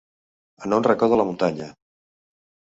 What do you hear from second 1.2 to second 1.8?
la muntanya.